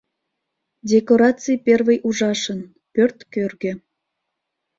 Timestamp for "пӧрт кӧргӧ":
2.93-3.73